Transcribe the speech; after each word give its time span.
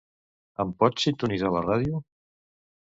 Em 0.65 0.71
pots 0.79 1.07
sintonitzar 1.09 1.55
la 1.59 1.65
ràdio? 1.69 2.05